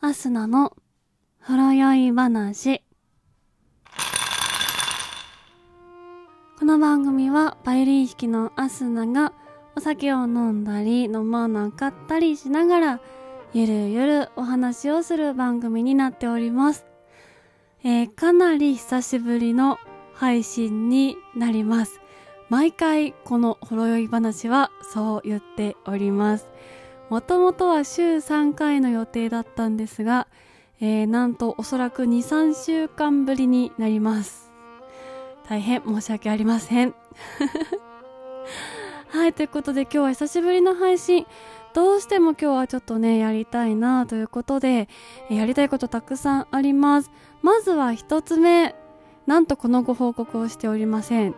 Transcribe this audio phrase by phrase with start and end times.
[0.00, 0.76] アスナの
[1.42, 2.84] ほろ酔い話。
[6.56, 9.32] この番組はバイオリン弾きのアスナが
[9.74, 13.00] お酒を飲んだり飲まなかったりしながら
[13.52, 16.86] ゆるゆるお話をする番組になっております。
[17.82, 19.78] えー、かなり久しぶりの
[20.14, 22.00] 配信になります。
[22.50, 26.46] 毎回このほろ酔い話はそう言っております。
[27.10, 30.26] もともとは週3回の予定だったんですが、
[30.80, 34.52] えー、なんとおそらく2、3週間ぶりになります。
[35.48, 36.94] 大変申し訳ありません。
[39.08, 41.26] はい、ということで今日は久しぶりの配信。
[41.72, 44.88] どうしても今日はちょっとね、やりたいなということで、
[45.30, 47.10] やりたいことたくさんあります。
[47.40, 48.74] まずは一つ目。
[49.26, 51.34] なんとこのご報告をしておりません。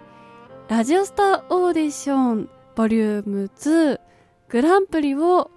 [0.68, 4.00] ラジオスターオーディションボリューム2
[4.48, 5.50] グランプリを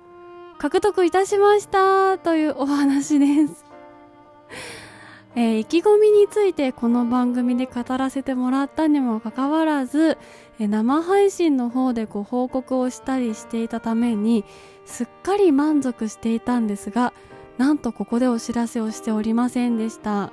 [0.57, 3.65] 獲得いたしましたというお話です。
[5.35, 10.17] えー、意気込みについてこの番組で語らせてもらったにもかかわらず、
[10.59, 14.45] えー、生配信の方でご報告をしたりしていたために
[14.85, 17.13] すっかり満足していたんですが
[17.57, 20.31] なんとここでお知らせをしておりませんでした。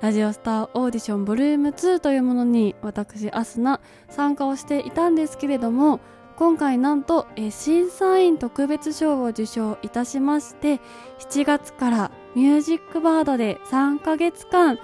[0.00, 6.00] ラジオスターオーディションボリューム2というものに私アスナ参加をしていたんですけれども
[6.36, 10.80] 今回なんとえ審査員特別賞を受賞いたしまして
[11.20, 14.78] 7月からミュージックバードで3ヶ月間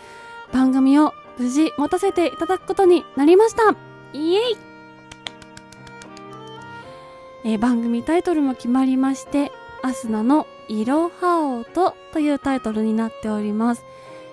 [0.53, 3.75] 番組を無事持たせていただくことになりました。
[4.13, 4.57] イエイ。
[7.45, 9.51] え番組タイトルも決まりまして
[9.83, 13.85] アスナのいろはおとというタイトルになっております。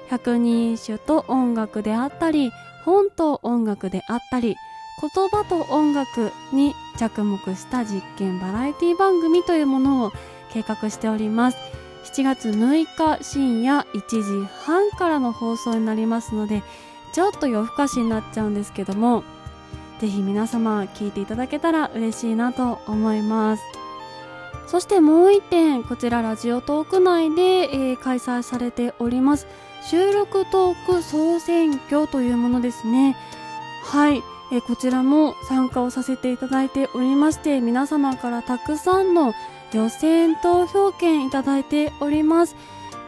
[0.09, 2.51] 百人一首と音楽であったり
[2.85, 4.55] 本と音楽であったり
[4.99, 10.11] 言葉と音楽に着目した実験バラエティ番組というものを
[10.51, 11.57] 計画しております。
[12.05, 16.63] 7月6日深夜1時半からの放送になりますので
[17.13, 19.23] ちょっと夜更かしになっちゃうんですけども
[19.99, 23.63] ぜひ皆様聞いていただけたら嬉しいなと思います。
[24.67, 29.47] そしてもう一点こちらラジオトーク内で、えー、開催されております。
[29.81, 33.15] 収録トーク総選挙というものですね。
[33.87, 34.21] はい。
[34.51, 39.33] えこちらも参加をさせていただいておりまして皆様からたくさんの
[39.73, 42.55] 予選投票券いただいております。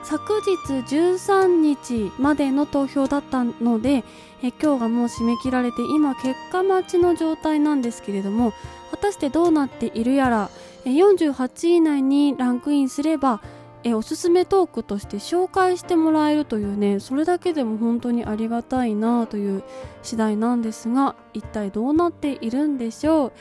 [0.03, 0.51] 昨日
[0.95, 4.05] 13日までの投票だったので
[4.41, 8.53] え今日がもう締め切られて今結果待ちの状態なんですけれども
[8.91, 10.49] 果たしてどうなっているやら
[10.85, 13.41] 48位以内にランクインすれば
[13.83, 19.63] えおすすめトークとして紹介してもらえるというねそれだけでも本当にありがたいなという
[20.03, 23.31] 次第なんですが一体どうなっているんでしょう、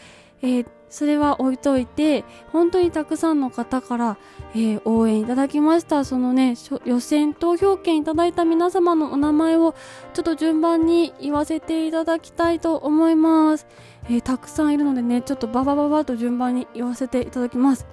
[0.43, 4.16] えー、それは置いといて本当にたくさんの方から、
[4.54, 6.04] えー、応援いただきました。
[6.04, 6.54] そのね
[6.84, 9.75] 予選投票権いただいた皆様のお名前を
[10.15, 13.66] ちょっと順番に言わせていただきたいと思います、
[14.08, 17.86] えー、たくさんいるのでねちょっとババババと順番に言わせていただきます。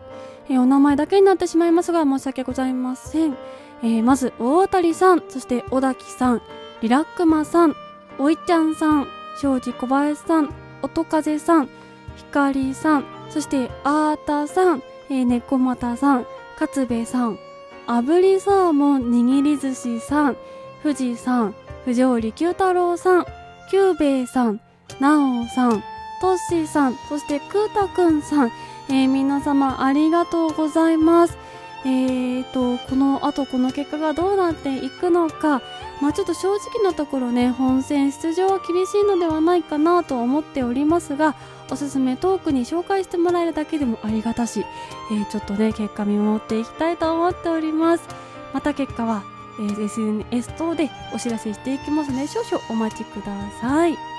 [0.50, 3.38] えお名前だけになってしまいますが申し訳ございません、
[3.82, 6.42] えー、まず大当さんそして小滝さん
[6.82, 7.76] リラックマさん
[8.20, 9.08] おいちゃんさん
[9.42, 11.70] 庄司小林さん音風さん
[12.16, 16.28] ひかりさんそしてあーたさん、えー、猫又さん
[16.60, 17.40] 勝部さん
[17.88, 20.38] 炙りサーモン握り寿司さん
[20.84, 21.56] 富士さん
[21.86, 23.26] 藤織九太郎さん
[23.70, 24.62] 久兵衛さん
[25.00, 25.84] なおさん
[26.26, 28.52] トッシーさんそしてくーたくんさん
[28.88, 31.38] えー、皆様ありがとうございます。
[31.86, 35.64] えーと、この後この結果がどうなっていくのか、
[36.02, 41.34] まあちょっと正直なところね、本戦出場は厳しいのではないかなと思っておりますが、
[41.72, 44.64] おすすめトークに紹介してもらえるだけでもありがたし、
[45.12, 48.08] えー、ちょっとね、結果見守っていきたいと思っております。
[48.54, 49.24] また結果は、
[49.60, 54.16] えー、SNS 等でお知らせしていきますので、少々お待ちください。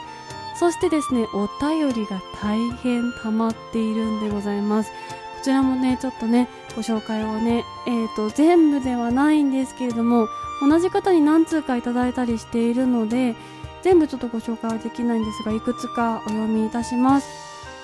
[0.59, 4.91] そしてですね、お便りが大変溜まっているんでございます。
[4.91, 4.97] こ
[5.43, 10.29] ちらもね、ちょっとね、ご紹介をね、えっ、ー、と、全部ではないんですけれども、
[10.61, 13.37] 同じ方に何通かいただいたりしているので、
[13.83, 17.29] 全部ちょっとご紹介はできないんですが、いくつかお読みいたします。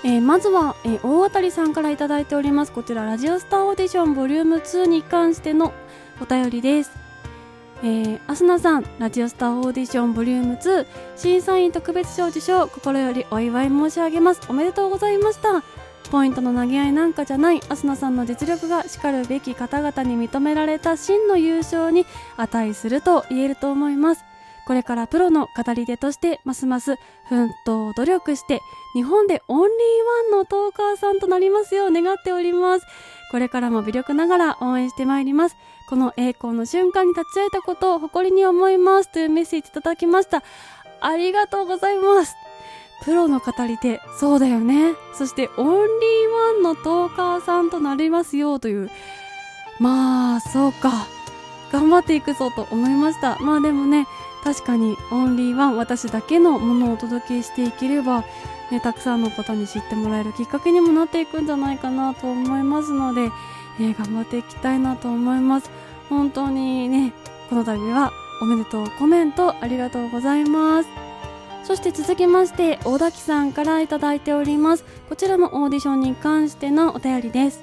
[0.05, 2.73] えー、まずは、えー、大当たりさんからいただいております。
[2.73, 5.73] こちら、ラジオスターオーディションボリューム2に関しての
[6.21, 7.02] お便りです。
[7.85, 10.87] えー、アスナさん、ラジオスターオーディションボリューム2、
[11.17, 14.41] 審査員特別賞受賞、心よりお祝い申し上げます。
[14.49, 15.65] おめでとうございました。
[16.13, 22.07] ポイントの投げ合いなんかじゃないアスナさんの実力がしかるべき方々に認められた真の優勝に
[22.37, 24.25] 値すると言えると思います。
[24.65, 26.97] これからプロの語り手としてますます
[27.29, 28.61] 奮闘努力して
[28.95, 32.87] 日本でオンリーワンのトーカーさんとなりますよう願っております
[33.33, 35.57] これからも微力ながら応援してまいります。
[35.89, 40.43] この栄光の瞬間に立ち会えたことを誇りに思いますというメッセージいただきました。
[41.01, 42.37] ありがとうございます。
[43.05, 44.95] プロの語り手そうだよね。
[45.15, 48.91] そしてオンリーワンのトーカーさんとなりますよという。
[49.81, 51.07] まあそうか。
[51.73, 53.39] 頑張っていくぞと思いました。
[53.41, 54.07] まあでもね
[54.45, 58.25] 確かにオンリーワン私だけのものをお届けしていければ、
[58.73, 63.29] ね、たくさんの方に知ってもらえるきっかけにもなっていくんじゃないかなと思いますので、
[63.79, 65.71] ね、頑張っていきたいなと思います
[66.09, 67.13] 本当にね
[67.51, 70.89] この度はおめでとうコメントありがとうございます
[71.65, 77.61] そして続きまして大滝さんからいただいておりますこちらもオーディションに関してのお便りです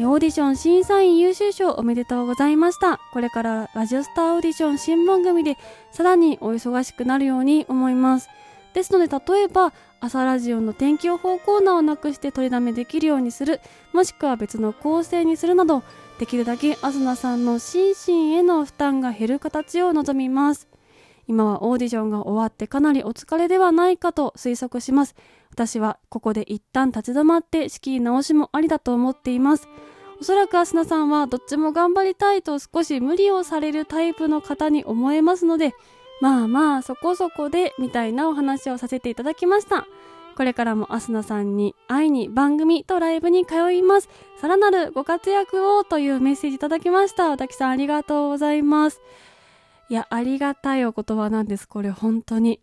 [0.00, 3.00] ーディション審査員優秀賞おめでとうございました。
[3.12, 5.56] これからラジオスターオーディション新番組で
[5.90, 8.28] さらにお忙しくなるように思います。
[8.74, 13.60] ですので例えば朝ラジオの天気予報コーナーをなくして取りだめできるようにする
[13.92, 15.82] もしくは別の構成にするなど
[16.18, 20.68] できるだけあすなさんの心身への負担が減る形を望みます。
[21.28, 25.14] 今はオーディションが終わってかなりお疲れではないかと推測します。
[25.50, 29.68] 私はここで一旦立ち止まって仕切り直しもありだと思っています。
[30.20, 35.74] おそらくアスナさんはどっちも頑張りたいと少し無理をされるタイプの方に思えますので、
[36.20, 39.86] まあまあそこそこでみたいなお話をさせていただきました。
[40.36, 44.08] これからもアスナさんに会いに番組とライブに通います。
[44.40, 47.30] さらなるご活躍をというメッセージいただきました。
[47.30, 49.00] 私さんありがとうございます。
[49.88, 51.66] いや、ありがたいお言葉なんです。
[51.66, 52.60] これ本当に。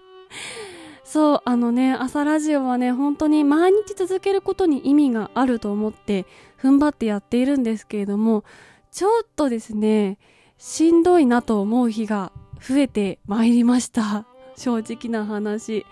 [1.04, 6.24] そう、あのね、朝ラジオはね、本当に毎日続けることに意味があると思って、
[6.58, 8.44] 踏ん張ってやっているんですけれども、
[8.90, 10.18] ちょっとですね、
[10.56, 14.26] しんどいなと思う日が増えてまいりました。
[14.56, 15.86] 正直な話。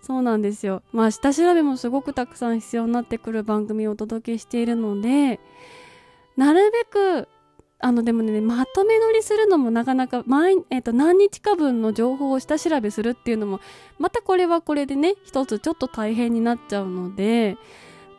[0.00, 0.82] そうなんですよ。
[0.92, 5.40] まあ、下調べもすごくたくさん必要になってくる番組をお届けしているので、
[6.36, 7.28] なるべく
[7.80, 13.60] あのでもねまとめ撮りするのもなかなか毎、えーと、何日か分の情報を下調べするっていうのも
[13.98, 17.56] またこれはこれでね一つちょっと大変になっちゃうので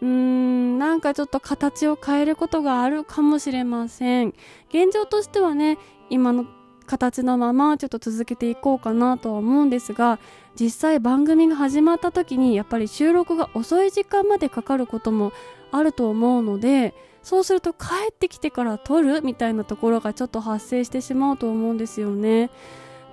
[0.02, 4.34] うーんなんかちょっと形を変えることがあるかもしれません
[4.70, 5.78] 現状としてはね
[6.10, 6.46] 今の
[6.90, 10.20] 形のままちょっと続けていこうかなとは思うんですが
[10.60, 15.32] 実際番組が始まった時にやっぱり収録が遅い時間までかかることも
[15.72, 22.50] あると思うのでそうすると帰ってきてから撮るみたいなところがちょっと発生してしまうと思うんですよね。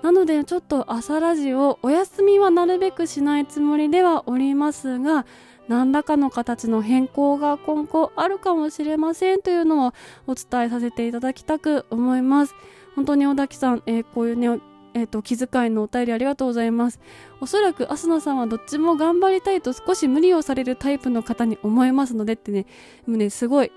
[0.01, 5.25] なのでちょっと朝ラジオお休みはなるべくしないつもりではおりますが
[5.67, 9.93] 何らかの形の変更が今後あるかもしれませんというのを
[10.27, 12.55] お伝えさせていただきたく思います。
[12.97, 14.59] 本当に尾崎さん、えー、こういうね
[14.93, 16.99] えーと、気遣いのお便りありがとうございます。
[17.39, 22.65] おそらくアスナさんはどっちも頑張りたいと少し無理をされるタイプの方に思えますのでってね
[23.05, 23.71] もうねすごい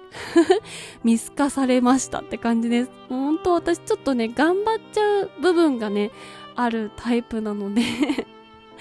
[1.05, 2.91] 見透かされましたって感じです。
[3.11, 6.11] 本当私ちょっとね頑張っちゃう部分がね
[6.57, 7.83] あるタイプなので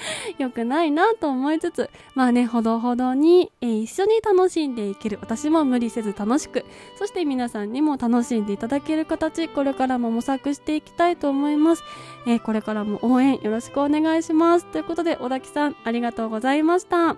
[0.38, 5.18] 良くないなと思いつつ、まあね、ほどほどに、えー、一緒に楽しんでいける。
[5.22, 6.66] 私も無理せず楽しく、
[6.98, 11.84] そして皆さんにも楽しんでいただける形、これからも模索していきたいと思います。
[12.26, 14.66] えー、これからも応援よろしくお願いします。
[14.66, 17.18] ということで、小滝さん、ありがとうございました。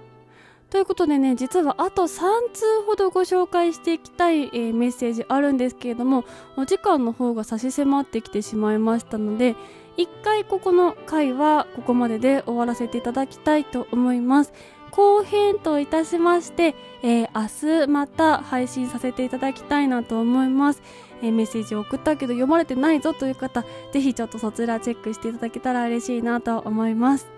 [0.71, 2.17] ということでね、実はあと3
[2.53, 6.23] 通ほどご紹介していきたい、えー、メッセージあるんですけれども、
[6.55, 9.57] お時間の方が差し迫ってきてしまいましたので、
[10.01, 14.53] 一回ここの回はここまでで終わらせていただきたいと思います。
[14.91, 20.83] 後編といたしまして、えー、明日また配信させていただきたいなと思います、
[21.21, 27.31] えー、メッセージを送ったけど読まれてないぞという方ぜひちょっとそちらチェックしていただけたら嬉しいなと思います。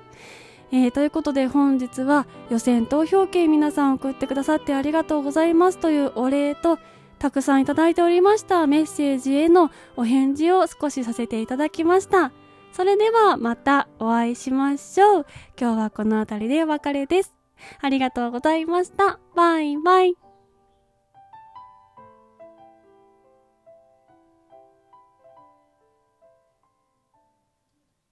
[0.72, 6.80] えー、ということで本日は予選投票権皆さん送ってくださってありがとうございますというお礼と
[7.20, 12.32] たくさんいただいておりましたメッセージへのお返事を少しさせていただきました。
[12.74, 15.26] それではまたお会いしましょう。
[15.60, 17.34] 今日はこの辺りでお別れです。
[17.82, 19.20] ありがとうございました。
[19.36, 20.23] バイバイ。